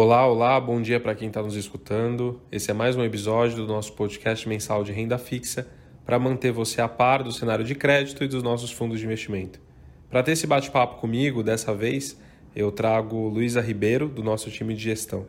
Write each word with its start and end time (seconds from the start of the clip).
Olá, 0.00 0.24
olá, 0.24 0.60
bom 0.60 0.80
dia 0.80 1.00
para 1.00 1.12
quem 1.12 1.26
está 1.26 1.42
nos 1.42 1.56
escutando. 1.56 2.40
Esse 2.52 2.70
é 2.70 2.72
mais 2.72 2.94
um 2.94 3.02
episódio 3.02 3.56
do 3.56 3.66
nosso 3.66 3.94
podcast 3.94 4.48
mensal 4.48 4.84
de 4.84 4.92
renda 4.92 5.18
fixa 5.18 5.66
para 6.06 6.20
manter 6.20 6.52
você 6.52 6.80
a 6.80 6.86
par 6.86 7.24
do 7.24 7.32
cenário 7.32 7.64
de 7.64 7.74
crédito 7.74 8.22
e 8.22 8.28
dos 8.28 8.40
nossos 8.40 8.70
fundos 8.70 9.00
de 9.00 9.06
investimento. 9.06 9.60
Para 10.08 10.22
ter 10.22 10.30
esse 10.30 10.46
bate-papo 10.46 11.00
comigo, 11.00 11.42
dessa 11.42 11.74
vez, 11.74 12.16
eu 12.54 12.70
trago 12.70 13.28
Luísa 13.28 13.60
Ribeiro, 13.60 14.08
do 14.08 14.22
nosso 14.22 14.52
time 14.52 14.72
de 14.72 14.84
gestão. 14.84 15.26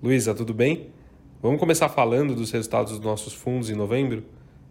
Luísa, 0.00 0.32
tudo 0.32 0.54
bem? 0.54 0.90
Vamos 1.42 1.58
começar 1.58 1.88
falando 1.88 2.32
dos 2.32 2.52
resultados 2.52 2.92
dos 2.92 3.00
nossos 3.00 3.34
fundos 3.34 3.70
em 3.70 3.74
novembro? 3.74 4.22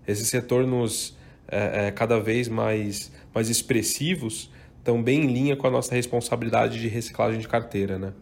Esses 0.07 0.31
retornos 0.31 1.17
é, 1.49 1.87
é, 1.87 1.91
cada 1.91 2.21
vez 2.21 2.47
mais, 2.47 3.11
mais 3.33 3.49
expressivos 3.49 4.49
estão 4.77 5.03
bem 5.03 5.25
em 5.25 5.27
linha 5.27 5.57
com 5.57 5.67
a 5.67 5.71
nossa 5.71 5.93
responsabilidade 5.93 6.79
de 6.79 6.87
reciclagem 6.87 7.41
de 7.41 7.49
carteira, 7.49 7.99
né? 7.99 8.13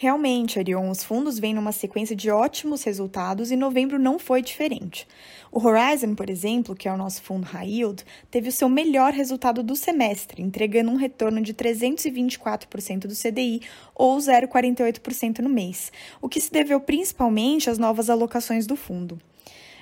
Realmente, 0.00 0.60
Arion, 0.60 0.90
os 0.90 1.02
fundos 1.02 1.40
vêm 1.40 1.52
numa 1.52 1.72
sequência 1.72 2.14
de 2.14 2.30
ótimos 2.30 2.84
resultados 2.84 3.50
e 3.50 3.56
novembro 3.56 3.98
não 3.98 4.16
foi 4.16 4.40
diferente. 4.40 5.08
O 5.50 5.58
Horizon, 5.58 6.14
por 6.14 6.30
exemplo, 6.30 6.76
que 6.76 6.86
é 6.86 6.92
o 6.92 6.96
nosso 6.96 7.20
fundo 7.20 7.44
high 7.44 7.68
yield, 7.68 8.04
teve 8.30 8.48
o 8.48 8.52
seu 8.52 8.68
melhor 8.68 9.12
resultado 9.12 9.60
do 9.60 9.74
semestre, 9.74 10.40
entregando 10.40 10.92
um 10.92 10.94
retorno 10.94 11.40
de 11.40 11.52
324% 11.52 13.08
do 13.08 13.16
CDI 13.16 13.62
ou 13.92 14.16
0,48% 14.18 15.40
no 15.40 15.48
mês, 15.48 15.90
o 16.22 16.28
que 16.28 16.40
se 16.40 16.52
deveu 16.52 16.80
principalmente 16.80 17.68
às 17.68 17.76
novas 17.76 18.08
alocações 18.08 18.68
do 18.68 18.76
fundo. 18.76 19.18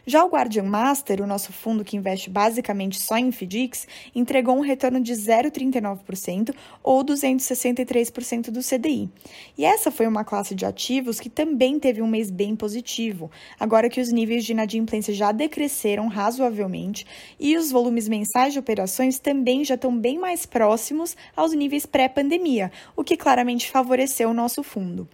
Já 0.09 0.24
o 0.24 0.28
Guardian 0.28 0.62
Master, 0.62 1.20
o 1.20 1.27
nosso 1.27 1.52
fundo 1.52 1.84
que 1.84 1.96
investe 1.96 2.30
basicamente 2.30 3.01
só 3.01 3.19
em 3.19 3.33
FDICs, 3.33 3.88
entregou 4.15 4.57
um 4.57 4.60
retorno 4.60 5.01
de 5.01 5.13
0,39% 5.13 6.54
ou 6.80 7.04
263% 7.04 8.52
do 8.52 8.60
CDI. 8.60 9.10
E 9.59 9.65
essa 9.65 9.90
foi 9.90 10.07
uma 10.07 10.24
classe 10.24 10.54
de 10.54 10.65
ativos 10.65 11.18
que 11.18 11.29
também 11.29 11.80
teve 11.80 12.02
um 12.02 12.07
mês 12.07 12.30
bem 12.30 12.54
positivo, 12.54 13.32
agora 13.59 13.90
que 13.90 14.01
os 14.01 14.13
níveis 14.13 14.45
de 14.45 14.52
inadimplência 14.52 15.13
já 15.13 15.32
decresceram 15.32 16.07
razoavelmente 16.07 17.04
e 17.41 17.57
os 17.57 17.73
volumes 17.73 18.07
mensais 18.07 18.52
de 18.52 18.60
operações 18.60 19.18
também 19.18 19.65
já 19.65 19.74
estão 19.74 19.98
bem 19.98 20.20
mais 20.20 20.46
próximos 20.46 21.16
aos 21.35 21.52
níveis 21.52 21.85
pré-pandemia, 21.85 22.70
o 22.95 23.02
que 23.02 23.16
claramente 23.16 23.68
favoreceu 23.68 24.30
o 24.30 24.35
nosso 24.35 24.63
fundo. 24.63 25.09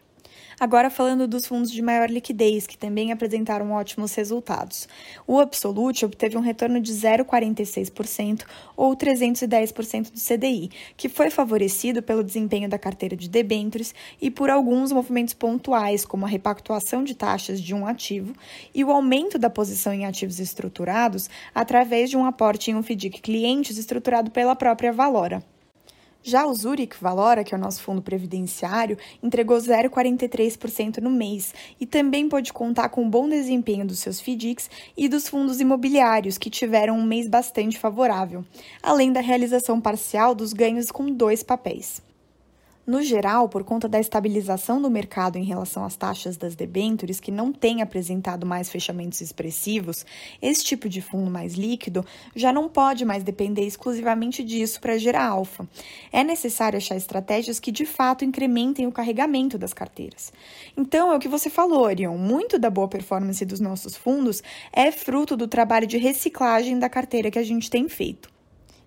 Agora 0.59 0.91
falando 0.91 1.27
dos 1.27 1.47
fundos 1.47 1.71
de 1.71 1.83
maior 1.83 2.11
liquidez, 2.11 2.67
que 2.67 2.77
também 2.77 3.13
apresentaram 3.13 3.73
ótimos 3.73 4.15
resultados. 4.15 4.89
O 5.27 5.39
Absolute 5.39 6.05
obteve 6.05 6.37
um 6.37 6.41
retorno 6.41 6.81
de 6.81 6.93
0,46% 6.93 8.45
ou 8.77 8.97
310% 8.97 10.11
do 10.13 10.21
CDI, 10.21 10.71
que 10.97 11.09
foi 11.09 11.31
favorecido 11.31 12.03
pelo 12.03 12.25
desempenho 12.25 12.69
da 12.69 12.79
carteira 12.79 13.17
de 13.17 13.29
debêntures 13.29 13.95
e 14.21 14.31
por 14.31 14.51
alguns 14.51 14.93
movimentos 14.93 15.35
pontuais, 15.35 16.05
como 16.05 16.27
a 16.27 16.29
repactuação 16.29 17.05
de 17.05 17.15
taxas 17.15 17.61
de 17.61 17.75
um 17.75 17.87
ativo 17.87 18.35
e 18.75 18.85
o 18.85 18.91
aumento 18.91 19.39
da 19.39 19.51
posição 19.51 19.93
em 19.93 20.07
ativos 20.07 20.39
estruturados 20.39 21.29
através 21.55 22.11
de 22.11 22.17
um 22.17 22.25
aporte 22.25 22.71
em 22.71 22.75
um 22.75 22.83
FDIC 22.83 23.21
clientes 23.21 23.79
estruturado 23.79 24.31
pela 24.31 24.55
própria 24.55 24.93
Valora. 24.93 25.52
Já 26.25 26.47
o 26.47 26.55
Zurich 26.55 26.97
Valora, 27.01 27.43
que 27.43 27.53
é 27.53 27.59
o 27.59 27.61
nosso 27.61 27.83
fundo 27.83 28.01
previdenciário, 28.01 28.97
entregou 29.21 29.57
0,43% 29.57 30.99
no 30.99 31.11
mês 31.11 31.53
e 31.81 31.87
também 31.87 32.29
pôde 32.29 32.53
contar 32.53 32.91
com 32.91 33.05
o 33.05 33.09
bom 33.09 33.29
desempenho 33.29 33.85
dos 33.85 33.99
seus 33.99 34.21
FDICs 34.21 34.71
e 34.97 35.09
dos 35.09 35.29
fundos 35.29 35.61
imobiliários, 35.61 36.39
que 36.39 36.49
tiveram 36.49 36.97
um 36.97 37.05
mês 37.05 37.27
bastante 37.27 37.77
favorável, 37.77 38.45
além 38.81 39.13
da 39.13 39.21
realização 39.21 39.81
parcial 39.81 40.33
dos 40.33 40.53
ganhos 40.53 40.93
com 40.93 41.07
dois 41.11 41.43
papéis. 41.43 42.01
No 42.85 43.01
geral, 43.01 43.49
por 43.49 43.63
conta 43.63 43.89
da 43.89 44.01
estabilização 44.01 44.83
do 44.83 44.91
mercado 44.91 45.39
em 45.39 45.45
relação 45.45 45.85
às 45.85 45.95
taxas 45.95 46.37
das 46.37 46.57
debêntures, 46.57 47.21
que 47.21 47.31
não 47.31 47.53
tem 47.53 47.81
apresentado 47.81 48.45
mais 48.45 48.69
fechamentos 48.69 49.21
expressivos, 49.21 50.05
esse 50.43 50.65
tipo 50.65 50.89
de 50.89 51.01
fundo 51.01 51.31
mais 51.31 51.55
líquido 51.55 52.05
já 52.35 52.53
não 52.53 52.69
pode 52.69 53.05
mais 53.05 53.23
depender 53.23 53.65
exclusivamente 53.65 54.43
disso 54.43 54.81
para 54.81 54.99
gerar 54.99 55.27
alfa. 55.27 55.65
É 56.13 56.25
necessário 56.25 56.77
achar 56.77 56.97
estratégias 56.97 57.61
que 57.61 57.71
de 57.71 57.87
fato 57.87 58.25
incrementem 58.25 58.85
o 58.85 58.93
carregamento 58.93 59.57
das 59.57 59.73
carteiras. 59.73 60.33
Então, 60.77 61.13
é 61.13 61.17
o 61.17 61.21
que 61.21 61.29
você 61.29 61.49
falou, 61.49 61.83
Orion, 61.83 62.19
muito 62.19 62.59
da 62.59 62.69
boa 62.69 62.89
performance 62.89 63.45
dos 63.45 63.61
nossos 63.61 63.97
fundos 63.97 64.43
é 64.73 64.91
fruto 64.91 65.37
do 65.37 65.47
trabalho 65.47 65.87
de 65.87 65.99
reciclagem 65.99 66.81
da 66.81 66.89
carteira 66.89 67.31
que 67.31 67.39
a 67.39 67.45
gente 67.45 67.71
tem 67.71 67.89
feito. 67.89 68.32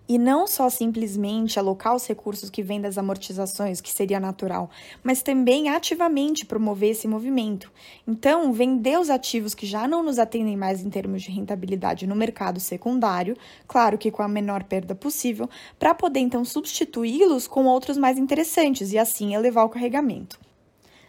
E 0.08 0.18
não 0.18 0.46
só 0.46 0.70
simplesmente 0.70 1.58
alocar 1.58 1.94
os 1.94 2.06
recursos 2.06 2.48
que 2.48 2.62
vêm 2.62 2.80
das 2.80 2.96
amortizações, 2.96 3.80
que 3.80 3.90
seria 3.92 4.20
natural, 4.20 4.70
mas 5.02 5.22
também 5.22 5.68
ativamente 5.68 6.46
promover 6.46 6.90
esse 6.90 7.08
movimento. 7.08 7.72
Então, 8.06 8.52
vender 8.52 8.98
os 8.98 9.10
ativos 9.10 9.54
que 9.54 9.66
já 9.66 9.88
não 9.88 10.02
nos 10.02 10.18
atendem 10.18 10.56
mais 10.56 10.80
em 10.80 10.90
termos 10.90 11.22
de 11.22 11.30
rentabilidade 11.30 12.06
no 12.06 12.14
mercado 12.14 12.60
secundário, 12.60 13.36
claro 13.66 13.98
que 13.98 14.10
com 14.10 14.22
a 14.22 14.28
menor 14.28 14.62
perda 14.64 14.94
possível, 14.94 15.50
para 15.78 15.94
poder 15.94 16.20
então 16.20 16.44
substituí-los 16.44 17.48
com 17.48 17.64
outros 17.66 17.98
mais 17.98 18.16
interessantes 18.16 18.92
e 18.92 18.98
assim 18.98 19.34
elevar 19.34 19.64
o 19.64 19.70
carregamento. 19.70 20.45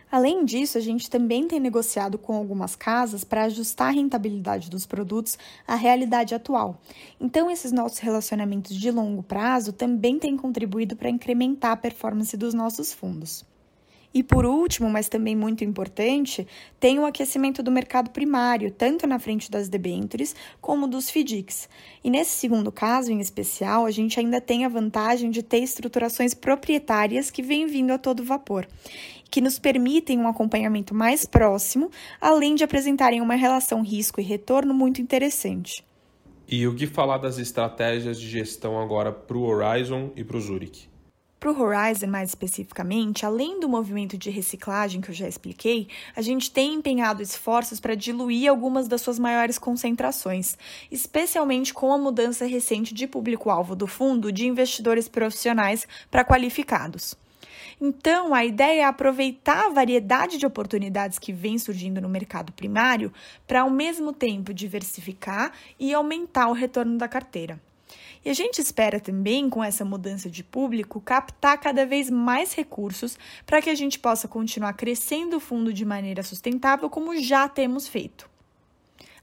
Além 0.09 0.45
disso, 0.45 0.77
a 0.77 0.81
gente 0.81 1.09
também 1.09 1.47
tem 1.47 1.59
negociado 1.59 2.17
com 2.17 2.33
algumas 2.33 2.75
casas 2.75 3.23
para 3.23 3.43
ajustar 3.43 3.89
a 3.89 3.91
rentabilidade 3.91 4.69
dos 4.69 4.85
produtos 4.85 5.37
à 5.67 5.75
realidade 5.75 6.33
atual. 6.33 6.79
Então, 7.19 7.51
esses 7.51 7.73
nossos 7.73 7.99
relacionamentos 7.99 8.75
de 8.75 8.89
longo 8.89 9.21
prazo 9.21 9.73
também 9.73 10.17
têm 10.17 10.37
contribuído 10.37 10.95
para 10.95 11.09
incrementar 11.09 11.71
a 11.71 11.77
performance 11.77 12.37
dos 12.37 12.53
nossos 12.53 12.93
fundos. 12.93 13.45
E 14.13 14.23
por 14.23 14.45
último, 14.45 14.89
mas 14.89 15.09
também 15.09 15.35
muito 15.35 15.63
importante, 15.63 16.47
tem 16.79 16.97
o 16.97 17.05
aquecimento 17.05 17.61
do 17.61 17.69
mercado 17.69 18.09
primário, 18.09 18.71
tanto 18.71 19.05
na 19.05 19.19
frente 19.19 19.51
das 19.51 19.67
debêntures 19.67 20.35
como 20.61 20.87
dos 20.87 21.09
FDICs. 21.09 21.69
E 22.03 22.09
nesse 22.09 22.31
segundo 22.31 22.71
caso, 22.71 23.11
em 23.11 23.19
especial, 23.19 23.85
a 23.85 23.91
gente 23.91 24.19
ainda 24.19 24.39
tem 24.39 24.65
a 24.65 24.69
vantagem 24.69 25.29
de 25.29 25.43
ter 25.43 25.59
estruturações 25.59 26.33
proprietárias 26.33 27.29
que 27.29 27.43
vêm 27.43 27.67
vindo 27.67 27.91
a 27.91 27.97
todo 27.97 28.23
vapor 28.23 28.65
que 29.29 29.41
nos 29.41 29.59
permitem 29.59 30.19
um 30.19 30.27
acompanhamento 30.27 30.93
mais 30.93 31.25
próximo, 31.25 31.89
além 32.19 32.55
de 32.55 32.63
apresentarem 32.63 33.21
uma 33.21 33.35
relação 33.35 33.81
risco 33.81 34.21
e 34.21 34.23
retorno 34.23 34.73
muito 34.73 35.01
interessante. 35.01 35.83
E 36.47 36.65
o 36.65 36.73
que 36.73 36.87
falar 36.87 37.17
das 37.17 37.37
estratégias 37.37 38.19
de 38.19 38.29
gestão 38.29 38.79
agora 38.79 39.11
para 39.11 39.37
o 39.37 39.43
Horizon 39.43 40.11
e 40.15 40.23
para 40.23 40.37
o 40.37 40.41
Zurich? 40.41 40.89
Para 41.39 41.51
o 41.51 41.61
Horizon, 41.61 42.07
mais 42.07 42.29
especificamente, 42.29 43.23
além 43.23 43.59
do 43.59 43.69
movimento 43.69 44.17
de 44.17 44.31
reciclagem 44.31 45.01
que 45.01 45.11
eu 45.11 45.13
já 45.13 45.27
expliquei, 45.27 45.87
a 46.15 46.21
gente 46.21 46.49
tem 46.49 46.73
empenhado 46.73 47.21
esforços 47.21 47.79
para 47.79 47.93
diluir 47.93 48.49
algumas 48.49 48.87
das 48.87 49.01
suas 49.01 49.19
maiores 49.19 49.59
concentrações, 49.59 50.57
especialmente 50.89 51.75
com 51.75 51.93
a 51.93 51.97
mudança 51.97 52.45
recente 52.47 52.91
de 52.91 53.05
público-alvo 53.05 53.75
do 53.75 53.85
fundo 53.85 54.31
de 54.31 54.47
investidores 54.47 55.07
profissionais 55.07 55.85
para 56.09 56.25
qualificados. 56.25 57.15
Então, 57.79 58.33
a 58.33 58.43
ideia 58.43 58.81
é 58.81 58.83
aproveitar 58.83 59.67
a 59.67 59.69
variedade 59.69 60.39
de 60.39 60.45
oportunidades 60.45 61.19
que 61.19 61.31
vem 61.31 61.59
surgindo 61.59 62.01
no 62.01 62.09
mercado 62.09 62.51
primário 62.51 63.13
para, 63.45 63.61
ao 63.61 63.69
mesmo 63.69 64.11
tempo, 64.11 64.51
diversificar 64.51 65.51
e 65.79 65.93
aumentar 65.93 66.47
o 66.47 66.53
retorno 66.53 66.97
da 66.97 67.07
carteira. 67.07 67.61
E 68.25 68.29
a 68.29 68.33
gente 68.33 68.59
espera 68.59 68.99
também, 68.99 69.47
com 69.47 69.63
essa 69.63 69.85
mudança 69.85 70.29
de 70.29 70.43
público, 70.43 70.99
captar 70.99 71.59
cada 71.59 71.85
vez 71.85 72.09
mais 72.09 72.53
recursos 72.53 73.17
para 73.45 73.61
que 73.61 73.69
a 73.69 73.75
gente 73.75 73.99
possa 73.99 74.27
continuar 74.27 74.73
crescendo 74.73 75.37
o 75.37 75.39
fundo 75.39 75.71
de 75.71 75.85
maneira 75.85 76.23
sustentável, 76.23 76.89
como 76.89 77.15
já 77.21 77.47
temos 77.47 77.87
feito. 77.87 78.36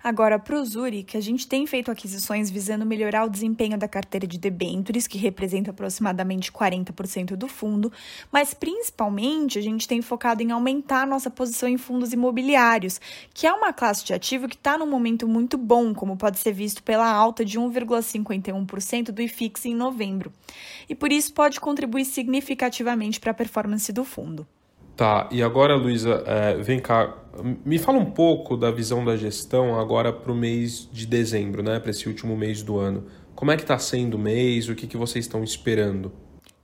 Agora, 0.04 0.38
para 0.38 0.60
o 0.60 0.62
Zurich, 0.66 1.16
a 1.16 1.20
gente 1.20 1.48
tem 1.48 1.66
feito 1.66 1.90
aquisições 1.90 2.50
visando 2.50 2.84
melhorar 2.84 3.24
o 3.24 3.30
desempenho 3.30 3.78
da 3.78 3.88
carteira 3.88 4.26
de 4.26 4.36
debêntures, 4.36 5.06
que 5.06 5.16
representa 5.16 5.70
aproximadamente 5.70 6.52
40% 6.52 7.34
do 7.34 7.48
fundo, 7.48 7.90
mas 8.30 8.52
principalmente 8.52 9.58
a 9.58 9.62
gente 9.62 9.88
tem 9.88 10.02
focado 10.02 10.42
em 10.42 10.50
aumentar 10.50 11.06
nossa 11.06 11.30
posição 11.30 11.66
em 11.66 11.78
fundos 11.78 12.12
imobiliários, 12.12 13.00
que 13.32 13.46
é 13.46 13.52
uma 13.54 13.72
classe 13.72 14.04
de 14.04 14.12
ativo 14.12 14.46
que 14.46 14.56
está 14.56 14.76
num 14.76 14.86
momento 14.86 15.26
muito 15.26 15.56
bom, 15.56 15.94
como 15.94 16.18
pode 16.18 16.38
ser 16.38 16.52
visto 16.52 16.82
pela 16.82 17.10
alta 17.10 17.42
de 17.42 17.58
1,51% 17.58 19.10
do 19.10 19.22
IFIX 19.22 19.64
em 19.64 19.74
novembro. 19.74 20.30
E 20.86 20.94
por 20.94 21.10
isso 21.10 21.32
pode 21.32 21.58
contribuir 21.58 22.04
significativamente 22.04 23.18
para 23.18 23.30
a 23.30 23.34
performance 23.34 23.90
do 23.90 24.04
fundo. 24.04 24.46
Tá, 24.96 25.28
e 25.32 25.42
agora, 25.42 25.74
Luísa, 25.74 26.22
é, 26.24 26.54
vem 26.56 26.78
cá, 26.78 27.16
me 27.64 27.78
fala 27.78 27.98
um 27.98 28.10
pouco 28.10 28.56
da 28.56 28.70
visão 28.70 29.04
da 29.04 29.16
gestão 29.16 29.78
agora 29.78 30.12
para 30.12 30.30
o 30.30 30.36
mês 30.36 30.88
de 30.92 31.04
dezembro, 31.04 31.64
né, 31.64 31.80
para 31.80 31.90
esse 31.90 32.08
último 32.08 32.36
mês 32.36 32.62
do 32.62 32.78
ano. 32.78 33.04
Como 33.34 33.50
é 33.50 33.56
que 33.56 33.62
está 33.62 33.76
sendo 33.76 34.14
o 34.14 34.18
mês? 34.18 34.68
O 34.68 34.74
que, 34.74 34.86
que 34.86 34.96
vocês 34.96 35.24
estão 35.24 35.42
esperando? 35.42 36.12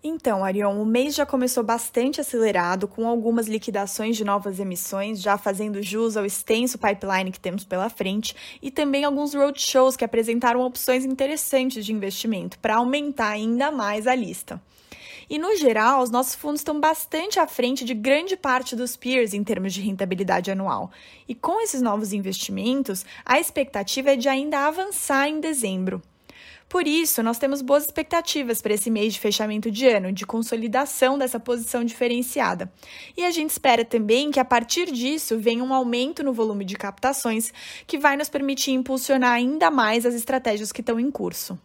Então, 0.03 0.43
Arion, 0.43 0.81
o 0.81 0.87
mês 0.87 1.15
já 1.15 1.27
começou 1.27 1.62
bastante 1.62 2.23
acelerado, 2.23 2.88
com 2.88 3.06
algumas 3.06 3.49
liquidações 3.49 4.17
de 4.17 4.25
novas 4.25 4.59
emissões, 4.59 5.21
já 5.21 5.37
fazendo 5.37 5.82
jus 5.82 6.17
ao 6.17 6.25
extenso 6.25 6.79
pipeline 6.79 7.31
que 7.31 7.41
temos 7.41 7.65
pela 7.65 7.91
frente, 7.91 8.35
e 8.62 8.71
também 8.71 9.05
alguns 9.05 9.35
roadshows 9.35 9.97
que 9.97 10.05
apresentaram 10.05 10.62
opções 10.62 11.05
interessantes 11.05 11.85
de 11.85 11.93
investimento 11.93 12.59
para 12.61 12.77
aumentar 12.77 13.29
ainda 13.29 13.71
mais 13.71 14.06
a 14.06 14.15
lista. 14.15 14.59
E 15.31 15.38
no 15.38 15.55
geral, 15.55 16.03
os 16.03 16.11
nossos 16.11 16.35
fundos 16.35 16.59
estão 16.61 16.81
bastante 16.81 17.38
à 17.38 17.47
frente 17.47 17.85
de 17.85 17.94
grande 17.94 18.37
parte 18.37 18.75
dos 18.75 18.97
peers 18.97 19.32
em 19.32 19.44
termos 19.44 19.73
de 19.73 19.81
rentabilidade 19.81 20.50
anual. 20.50 20.91
E 21.29 21.37
com 21.37 21.62
esses 21.62 21.81
novos 21.81 22.12
investimentos, 22.12 23.06
a 23.25 23.38
expectativa 23.38 24.11
é 24.11 24.17
de 24.17 24.29
ainda 24.29 24.67
avançar 24.67 25.29
em 25.29 25.38
dezembro. 25.38 26.03
Por 26.69 26.87
isso, 26.87 27.23
nós 27.23 27.38
temos 27.38 27.62
boas 27.62 27.85
expectativas 27.85 28.61
para 28.61 28.75
esse 28.75 28.91
mês 28.91 29.15
de 29.15 29.21
fechamento 29.21 29.71
de 29.71 29.87
ano, 29.87 30.12
de 30.12 30.27
consolidação 30.27 31.17
dessa 31.17 31.38
posição 31.38 31.85
diferenciada. 31.85 32.73
E 33.17 33.25
a 33.25 33.31
gente 33.31 33.50
espera 33.50 33.85
também 33.85 34.32
que 34.32 34.41
a 34.41 34.44
partir 34.44 34.91
disso 34.91 35.38
venha 35.38 35.62
um 35.62 35.73
aumento 35.73 36.25
no 36.25 36.32
volume 36.32 36.65
de 36.65 36.75
captações, 36.75 37.53
que 37.87 37.99
vai 37.99 38.17
nos 38.17 38.29
permitir 38.29 38.73
impulsionar 38.73 39.32
ainda 39.32 39.71
mais 39.71 40.05
as 40.05 40.15
estratégias 40.15 40.73
que 40.73 40.81
estão 40.81 40.99
em 40.99 41.11
curso. 41.11 41.56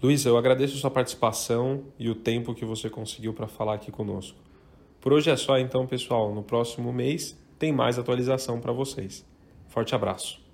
Luísa, 0.00 0.28
eu 0.28 0.36
agradeço 0.36 0.76
sua 0.76 0.92
participação 0.92 1.82
e 1.98 2.08
o 2.08 2.14
tempo 2.14 2.54
que 2.54 2.64
você 2.64 2.88
conseguiu 2.88 3.34
para 3.34 3.48
falar 3.48 3.74
aqui 3.74 3.90
conosco. 3.90 4.38
Por 5.00 5.12
hoje 5.12 5.28
é 5.28 5.36
só 5.36 5.58
então, 5.58 5.88
pessoal. 5.88 6.32
No 6.32 6.42
próximo 6.42 6.92
mês 6.92 7.36
tem 7.58 7.72
mais 7.72 7.98
atualização 7.98 8.60
para 8.60 8.72
vocês. 8.72 9.26
Forte 9.66 9.96
abraço. 9.96 10.47